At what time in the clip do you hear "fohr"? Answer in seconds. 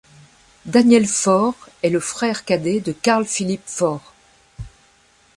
1.05-1.53, 3.67-4.01